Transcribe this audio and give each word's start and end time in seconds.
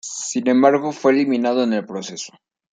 Sin 0.03 0.47
embargo 0.49 0.93
fue 0.93 1.11
eliminado 1.11 1.61
en 1.63 1.73
el 1.73 1.85
proceso. 1.85 2.33